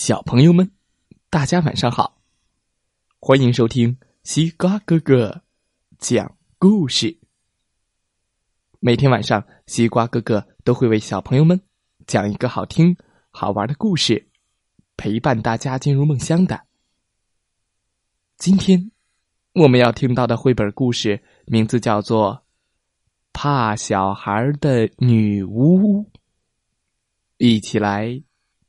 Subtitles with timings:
[0.00, 0.70] 小朋友们，
[1.28, 2.20] 大家晚上好！
[3.18, 5.42] 欢迎收听西瓜哥哥
[5.98, 7.18] 讲故事。
[8.78, 11.60] 每天晚上，西瓜哥哥都会为小朋友们
[12.06, 12.96] 讲一个好听、
[13.30, 14.28] 好玩的故事，
[14.96, 16.64] 陪伴大家进入梦乡的。
[18.36, 18.92] 今天
[19.52, 22.36] 我们要听到的绘本故事名字叫做
[23.32, 26.04] 《怕小孩的女巫》，
[27.38, 28.22] 一起来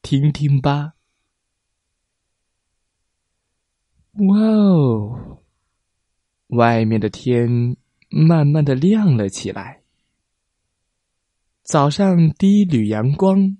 [0.00, 0.94] 听听吧。
[4.14, 5.38] 哇哦！
[6.48, 7.76] 外面的天
[8.08, 9.82] 慢慢的亮了起来。
[11.62, 13.56] 早上第一缕阳光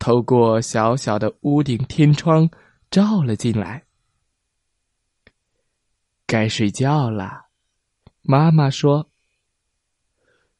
[0.00, 2.50] 透过小小的屋顶天窗
[2.90, 3.84] 照了进来。
[6.26, 7.46] 该睡觉了，
[8.22, 9.08] 妈妈说。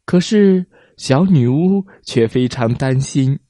[0.05, 0.65] 可是
[0.97, 3.41] 小女巫却非常担心。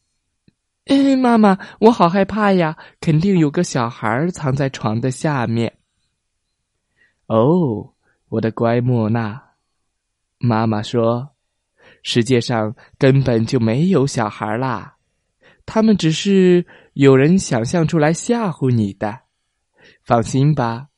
[0.86, 2.76] 哎，妈妈，我好害怕呀！
[3.00, 5.78] 肯定有个小孩藏在床的下面。
[7.26, 7.94] 哦，
[8.28, 9.42] 我的乖莫娜，
[10.38, 11.30] 妈妈说，
[12.02, 14.96] 世界上根本就没有小孩啦，
[15.64, 19.20] 他们只是有人想象出来吓唬你的。
[20.04, 20.88] 放心吧，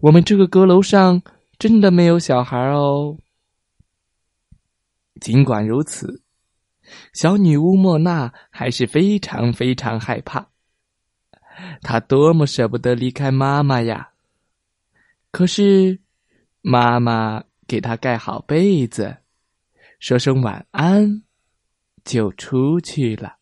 [0.00, 1.22] 我们这个阁楼上
[1.60, 3.16] 真的没有小孩哦。
[5.20, 6.22] 尽管如此。
[7.12, 10.46] 小女巫莫娜还是非常非常害怕，
[11.82, 14.10] 她多么舍不得离开妈妈呀！
[15.30, 16.00] 可是，
[16.60, 19.18] 妈妈给她盖好被子，
[20.00, 21.22] 说声晚安，
[22.04, 23.36] 就出去了。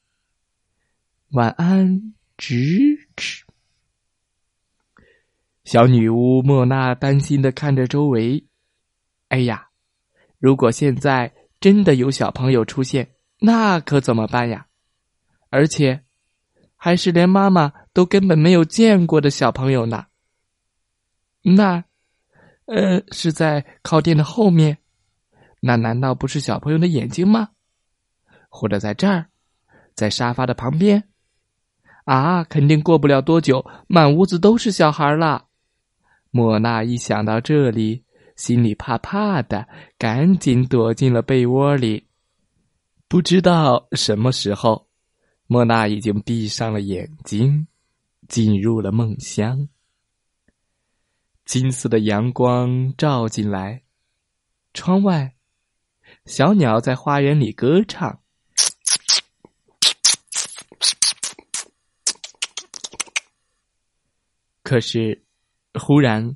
[1.30, 3.42] 晚安，吱吱。
[5.64, 8.44] 小女巫莫娜担心的看着周围，
[9.28, 9.68] 哎呀，
[10.38, 14.66] 如果现在真的有小朋友出现，那可怎么办呀？
[15.50, 16.02] 而且，
[16.76, 20.06] 还是连妈妈都根本没有见过的小朋友呢。
[21.42, 21.84] 那，
[22.64, 24.78] 呃，是在靠垫的后面，
[25.60, 27.50] 那难道不是小朋友的眼睛吗？
[28.48, 29.26] 或者在这儿，
[29.94, 31.04] 在沙发的旁边？
[32.04, 35.46] 啊，肯定过不了多久，满屋子都是小孩了。
[36.30, 39.68] 莫娜一想到这里，心里怕怕的，
[39.98, 42.05] 赶紧躲进了被窝里。
[43.08, 44.88] 不知道什么时候，
[45.46, 47.68] 莫娜已经闭上了眼睛，
[48.26, 49.68] 进入了梦乡。
[51.44, 53.84] 金色的阳光照进来，
[54.74, 55.36] 窗外，
[56.24, 58.20] 小鸟在花园里歌唱。
[64.64, 65.24] 可是，
[65.74, 66.34] 忽然，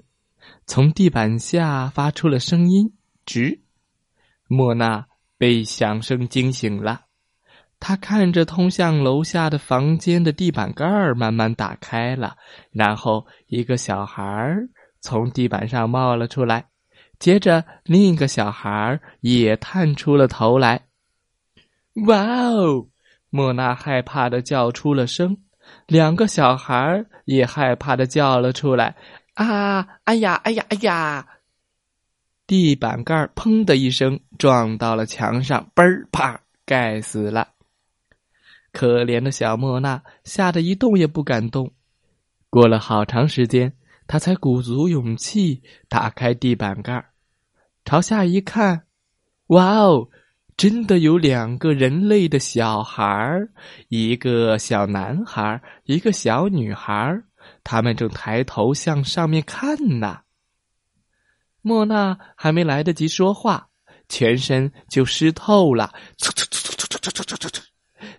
[0.66, 3.58] 从地板下发出了声音：“吱！”
[4.46, 5.09] 莫娜。
[5.40, 7.00] 被响声惊醒了，
[7.78, 12.36] 他看着通向楼下的房间的地板盖儿慢慢打开了，
[12.70, 14.68] 然后一个小孩儿
[15.00, 16.66] 从地板上冒了出来，
[17.18, 20.82] 接着另一个小孩儿也探出了头来。
[22.06, 22.88] 哇哦！
[23.30, 25.38] 莫娜害怕的叫出了声，
[25.86, 28.94] 两个小孩儿也害怕的叫了出来。
[29.36, 29.86] 啊！
[30.04, 30.34] 哎呀！
[30.44, 30.66] 哎呀！
[30.68, 31.26] 哎呀！
[32.50, 37.46] 地板盖砰的一声撞到了墙上，嘣儿啪，盖死了。
[38.72, 41.70] 可怜的小莫娜吓得一动也不敢动。
[42.48, 43.72] 过了好长时间，
[44.08, 47.10] 他才鼓足勇气打开地板盖
[47.84, 48.82] 朝下一看，
[49.46, 50.08] 哇哦，
[50.56, 53.48] 真的有两个人类的小孩儿，
[53.86, 57.16] 一个小男孩，一个小女孩，
[57.62, 60.22] 他们正抬头向上面看呢。
[61.62, 63.68] 莫娜还没来得及说话，
[64.08, 65.92] 全身就湿透了。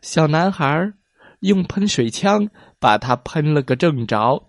[0.02, 0.94] 小男孩
[1.40, 2.47] 用喷水枪
[2.80, 4.46] 把他喷了个正着。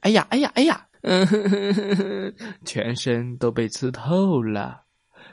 [0.00, 0.86] 哎呀，哎呀，哎呀！
[1.02, 1.26] 嗯，
[2.64, 4.82] 全身都被刺透了。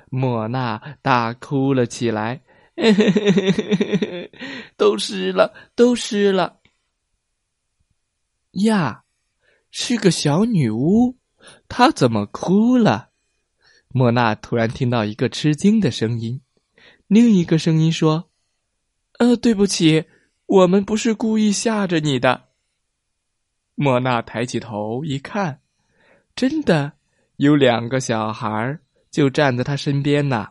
[0.09, 2.42] 莫娜大哭了起来，
[2.76, 4.32] 嘿嘿嘿嘿嘿
[4.78, 6.59] 都湿了，都湿了。
[8.64, 9.03] 呀，
[9.70, 11.19] 是个小女巫。
[11.68, 13.09] 他怎么哭了？
[13.90, 16.41] 莫娜突然听到一个吃惊的声音，
[17.08, 18.30] 另一个声音说
[19.18, 20.06] ：“呃，对不起，
[20.46, 22.50] 我们不是故意吓着你的。”
[23.74, 25.62] 莫娜抬起头一看，
[26.36, 26.94] 真的
[27.38, 28.78] 有两个小孩
[29.09, 30.50] 就站在他身边呢。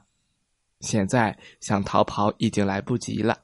[0.81, 3.41] 现在想逃跑已经来不及了。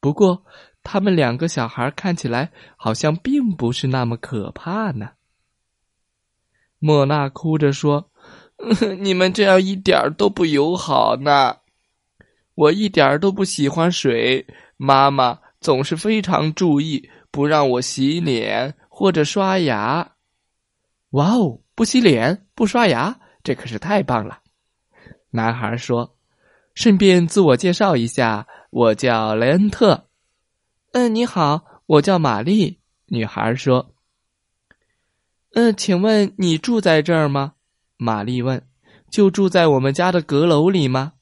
[0.00, 0.44] 不过，
[0.82, 5.10] 他们两个小孩看起来好像并不是那么可怕呢。
[6.78, 8.10] 莫娜哭着说
[9.00, 11.56] ：“你们这样一点都不友好呢，
[12.54, 14.46] 我一点都不喜欢水。
[14.76, 20.12] 妈妈总是非常注意，不让我洗脸或者刷牙。
[21.10, 24.38] 哇哦，不洗脸不刷牙，这可是太棒了！
[25.30, 26.16] 男孩说
[26.74, 30.06] ：“顺便自我介绍一下，我叫雷恩特。”
[30.92, 32.78] 嗯，你好，我叫玛丽。
[33.06, 33.94] 女孩说
[35.58, 37.54] ：“嗯，请问你住在这儿吗？”
[37.98, 38.64] 玛丽问
[39.10, 41.14] ：“就住在我们家的阁楼里吗？”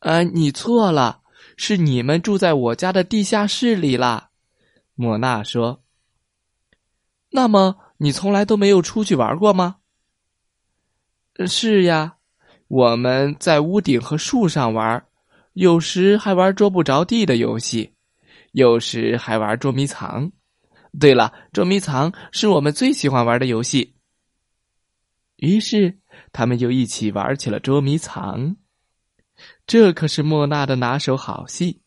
[0.00, 1.20] 啊，你错了，
[1.58, 4.30] 是你们住在我家的地下室里啦。”
[4.96, 5.84] 莫娜说。
[7.32, 9.76] “那么你从来都没有出去玩过吗
[11.46, 12.16] ？”“是呀，
[12.68, 15.04] 我们在屋顶和树上玩，
[15.52, 17.92] 有时还玩捉不着地的游戏，
[18.52, 20.32] 有时还玩捉迷藏。
[20.98, 23.94] 对了，捉迷藏是我们最喜欢玩的游戏。”
[25.36, 25.98] 于是，
[26.32, 28.56] 他们又一起玩起了捉迷藏。
[29.66, 31.82] 这可是莫娜的拿手好戏。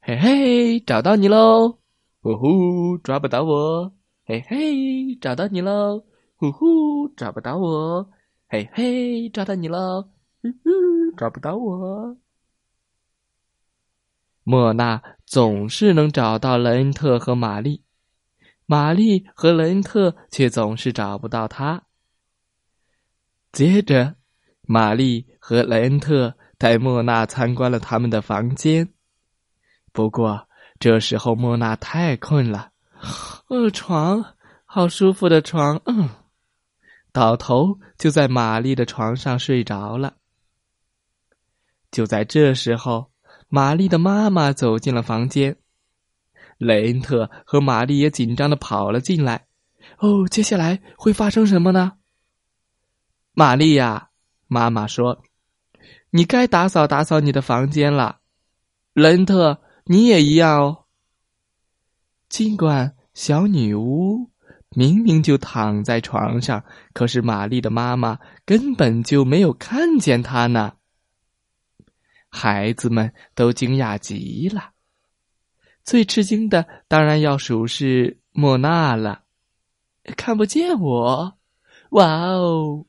[0.00, 1.78] 嘿嘿，找到你喽！
[2.22, 3.92] 呼呼，抓不到我！
[4.24, 6.04] 嘿嘿，找到你喽！
[6.36, 8.10] 呼呼，抓不到我！
[8.48, 10.08] 嘿嘿，找到你喽！
[10.40, 12.16] 呼呼，抓不到我。
[14.42, 17.82] 莫娜总是能找到雷恩特和玛丽，
[18.70, 21.82] 玛丽和雷恩特却总是找不到他。
[23.50, 24.14] 接着，
[24.62, 28.88] 玛丽和雷恩特带莫娜参观了他们的房间。
[29.90, 30.46] 不过，
[30.78, 32.70] 这时候莫娜太困了，
[33.48, 36.08] 呃，床，好舒服的床，嗯，
[37.10, 40.14] 倒头就在玛丽的床上睡着了。
[41.90, 43.10] 就在这时候，
[43.48, 45.56] 玛丽的妈妈走进了房间，
[46.60, 49.46] 雷恩特和玛丽也紧张的跑了进来。
[49.98, 51.92] 哦，接下来会发生什么呢？
[53.32, 54.10] 玛丽呀，
[54.46, 55.22] 妈妈说
[56.10, 58.18] ：“你该打扫打扫你的房间了。”
[58.92, 60.84] 雷恩特，你也一样哦。
[62.28, 64.30] 尽管小女巫
[64.68, 66.62] 明明就躺在床上，
[66.92, 70.74] 可是玛丽的妈妈根本就没有看见她呢。
[72.28, 74.70] 孩子们都惊讶极了，
[75.90, 79.22] 最吃惊的当然要数是莫娜了。
[80.16, 81.36] 看不见我，
[81.90, 82.86] 哇哦！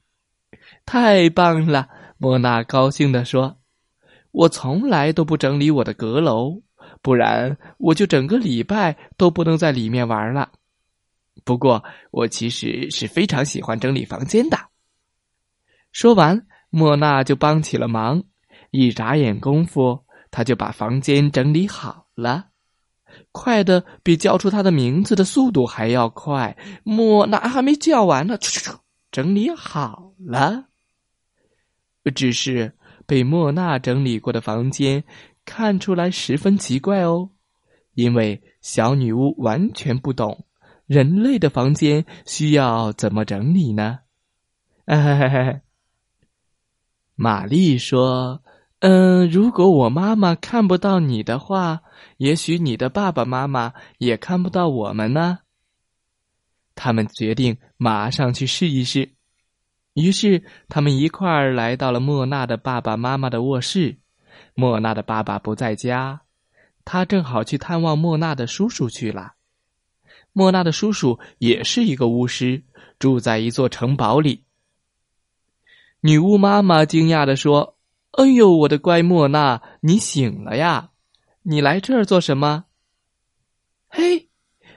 [0.85, 1.89] 太棒了，
[2.19, 3.57] 莫娜高兴地说
[4.29, 6.61] ：“我从来都不整理我的阁楼，
[7.01, 10.51] 不然我就整个礼拜都不能在里面玩了。
[11.43, 14.59] 不过，我其实是非常喜欢整理房间的。”
[15.91, 18.23] 说完，莫娜就帮起了忙。
[18.69, 22.50] 一眨眼功夫，她就把房间整理好了，
[23.31, 26.57] 快的比叫出她的名字的速度还要快。
[26.83, 28.37] 莫娜还没叫完呢，
[29.11, 30.65] 整理好了。
[32.15, 32.73] 只是
[33.05, 35.03] 被莫娜整理过的房间
[35.45, 37.29] 看出来十分奇怪哦，
[37.93, 40.45] 因为小女巫完全不懂
[40.87, 43.99] 人类的房间需要怎么整理呢？
[44.87, 45.61] 嘿嘿嘿
[47.15, 48.41] 玛丽说
[48.81, 51.81] ：“嗯，如果我妈妈看不到你的话，
[52.17, 55.39] 也许你的爸爸妈妈也看不到我们呢。”
[56.73, 59.13] 他们决定马上去试一试。
[59.93, 63.99] 于是，他们一块儿来到了莫娜的爸爸妈妈的卧室。
[64.55, 66.21] 莫娜的爸爸不在家，
[66.83, 69.33] 他正好去探望莫娜的叔叔去了。
[70.33, 72.63] 莫娜的叔叔也是一个巫师，
[72.97, 74.45] 住在一座城堡里。
[75.99, 77.77] 女巫妈妈惊讶的说
[78.11, 80.91] ：“哎呦，我的乖莫娜，你醒了呀？
[81.43, 82.65] 你来这儿做什么？”
[83.89, 84.29] 嘿，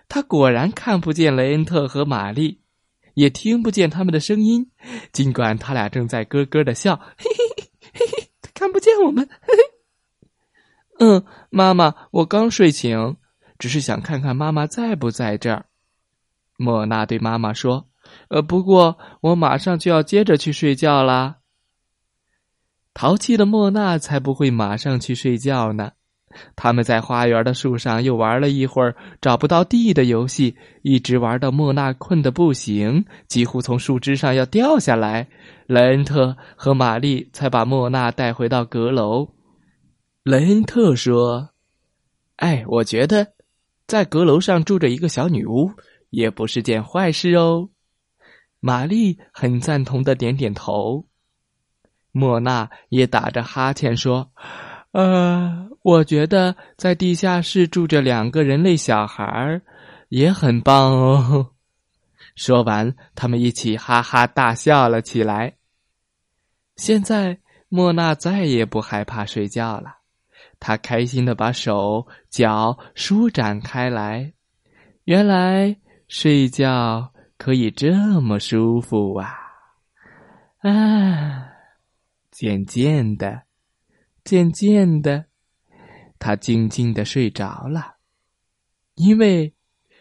[0.08, 2.60] 他果然看不见雷恩特和玛丽。
[3.14, 4.72] 也听不见他们的声音，
[5.12, 6.96] 尽管他俩正在咯咯的笑。
[6.96, 9.28] 嘿嘿嘿嘿，看不见我们。
[9.40, 9.62] 嘿嘿。
[10.98, 13.16] 嗯，妈妈，我刚睡醒，
[13.56, 15.66] 只是想看看妈妈在不在这儿。
[16.56, 17.88] 莫娜对妈妈说
[18.30, 21.36] ：“呃，不过我马上就要接着去睡觉啦。”
[22.94, 25.92] 淘气的莫娜才不会马上去睡觉呢。
[26.56, 35.28] 他们在花园的树上又玩了一会儿找不到地的游戏，一直玩到莫娜困得不行，几乎从树枝上要掉下来。
[35.66, 39.28] 莱恩特和玛丽才把莫娜带回到阁楼。
[40.24, 41.50] 雷恩特说
[42.36, 43.28] ：“哎，我觉得
[43.86, 45.70] 在阁楼上住着一个小女巫
[46.10, 47.68] 也不是件坏事哦。”
[48.58, 51.06] 玛丽很赞同的点点头。
[52.14, 54.30] 莫娜也打着哈欠说。
[54.92, 59.60] 呃，我觉得在地下室住着两个人类小孩儿
[60.08, 61.50] 也很棒哦。
[62.36, 65.54] 说完，他们一起哈哈大笑了起来。
[66.76, 69.96] 现在，莫娜再也不害怕睡觉了，
[70.60, 74.32] 她开心的把手脚舒展开来。
[75.04, 79.34] 原来睡觉可以这么舒服啊！
[80.62, 81.50] 啊，
[82.34, 83.44] 渐渐的，
[84.24, 85.26] 渐渐的，
[86.18, 87.98] 他静静的睡着了，
[88.96, 89.54] 因为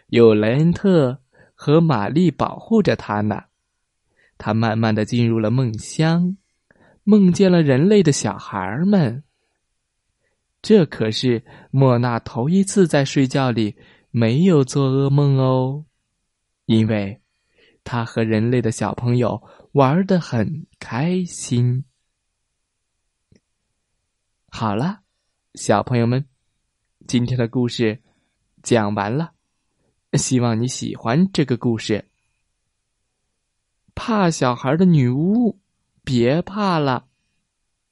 [0.08, 1.22] 有莱恩特
[1.54, 3.44] 和玛丽保护着他呢。
[4.40, 6.36] 他慢慢的进入了梦乡，
[7.04, 9.24] 梦见了人类的小孩们。
[10.64, 13.76] 这可是莫娜头一次在睡觉里
[14.10, 15.86] 没有做噩梦哦，
[16.66, 17.22] 因为
[17.84, 21.86] 他和人类的小朋友玩的很开心。
[24.56, 25.00] 好了，
[25.56, 26.24] 小朋友们，
[27.08, 28.00] 今天的故事
[28.62, 29.32] 讲完了，
[30.14, 32.06] 希望你喜欢这个故事。
[33.96, 35.58] 怕小孩的女巫，
[36.04, 37.08] 别怕了，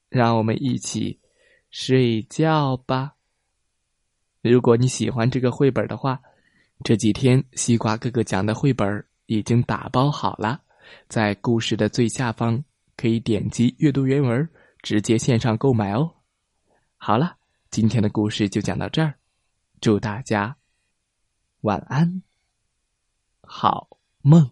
[0.08, 1.18] 让我们一起
[1.72, 3.16] 睡觉吧。
[4.40, 6.22] 如果你喜欢这个绘本的话，
[6.84, 10.62] 这几天西瓜哥哥讲的绘本已经打包好了，
[11.08, 12.64] 在故事的最下方
[12.96, 14.48] 可以点击阅读原文，
[14.80, 16.08] 直接线上购买哦。
[17.04, 17.36] 好了，
[17.68, 19.14] 今天的故事就讲到这儿，
[19.80, 20.56] 祝大家
[21.62, 22.22] 晚安，
[23.40, 24.48] 好梦。